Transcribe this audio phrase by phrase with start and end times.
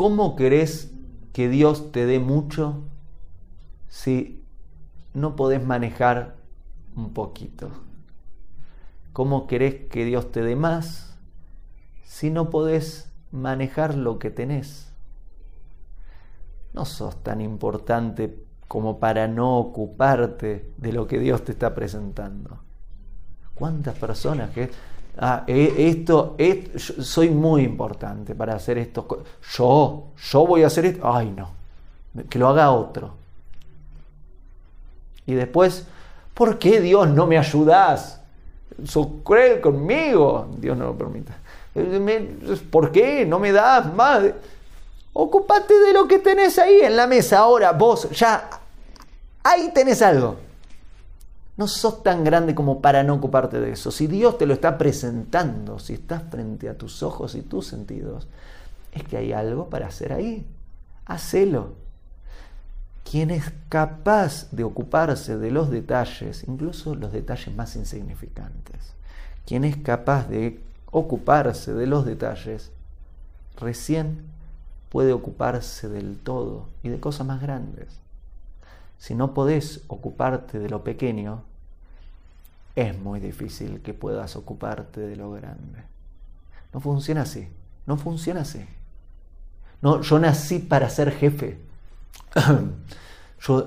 [0.00, 0.90] ¿Cómo querés
[1.34, 2.84] que Dios te dé mucho
[3.90, 4.42] si
[5.12, 6.36] no podés manejar
[6.96, 7.68] un poquito?
[9.12, 11.18] ¿Cómo querés que Dios te dé más
[12.02, 14.90] si no podés manejar lo que tenés?
[16.72, 22.62] No sos tan importante como para no ocuparte de lo que Dios te está presentando.
[23.54, 24.70] ¿Cuántas personas que...
[25.18, 26.36] Ah, e, esto,
[26.76, 29.24] soy muy importante para hacer esto.
[29.52, 31.12] Yo, yo voy a hacer esto.
[31.12, 31.50] Ay, no.
[32.28, 33.14] Que lo haga otro.
[35.26, 35.86] Y después,
[36.34, 38.20] ¿por qué Dios no me ayudas?
[38.84, 39.08] ¿Sos
[39.60, 40.48] conmigo?
[40.58, 41.36] Dios no lo permita.
[42.70, 44.24] ¿Por qué no me das más?
[45.12, 48.48] Ocupate de lo que tenés ahí en la mesa ahora, vos ya.
[49.42, 50.49] Ahí tenés algo.
[51.60, 53.90] No sos tan grande como para no ocuparte de eso.
[53.90, 58.28] Si Dios te lo está presentando, si estás frente a tus ojos y tus sentidos,
[58.92, 60.46] es que hay algo para hacer ahí.
[61.04, 61.74] Hacelo.
[63.04, 68.94] Quien es capaz de ocuparse de los detalles, incluso los detalles más insignificantes,
[69.44, 72.70] quien es capaz de ocuparse de los detalles,
[73.58, 74.22] recién
[74.88, 77.88] puede ocuparse del todo y de cosas más grandes.
[78.96, 81.42] Si no podés ocuparte de lo pequeño,
[82.76, 85.82] es muy difícil que puedas ocuparte de lo grande.
[86.72, 87.48] No funciona así,
[87.86, 88.64] no funciona así.
[89.82, 91.58] No, yo nací para ser jefe.
[93.40, 93.66] yo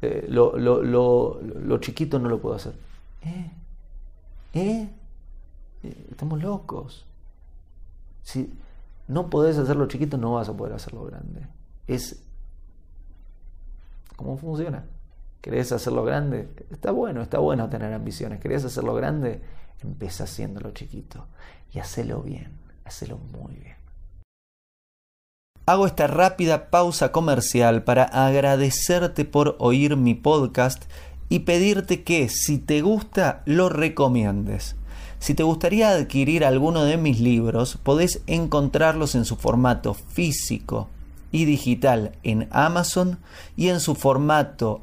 [0.00, 2.74] eh, lo, lo, lo, chiquito no lo puedo hacer.
[3.22, 3.50] ¿Eh?
[4.54, 4.88] ¿Eh?
[6.10, 7.04] Estamos locos.
[8.22, 8.52] Si
[9.08, 11.46] no podés hacerlo chiquito, no vas a poder hacerlo grande.
[11.86, 12.22] Es
[14.16, 14.84] cómo funciona.
[15.42, 16.48] ¿Querés hacerlo grande?
[16.70, 18.38] Está bueno, está bueno tener ambiciones.
[18.38, 19.42] ¿Querés hacerlo grande?
[19.82, 21.26] Empieza haciéndolo chiquito
[21.72, 22.52] y hacelo bien,
[22.84, 23.74] hacelo muy bien.
[25.66, 30.84] Hago esta rápida pausa comercial para agradecerte por oír mi podcast
[31.28, 34.76] y pedirte que si te gusta lo recomiendes.
[35.18, 40.88] Si te gustaría adquirir alguno de mis libros, podés encontrarlos en su formato físico
[41.32, 43.18] y digital en Amazon
[43.56, 44.82] y en su formato